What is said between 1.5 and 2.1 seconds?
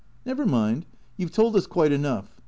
us quite